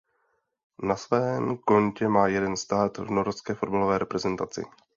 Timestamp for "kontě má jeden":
1.57-2.57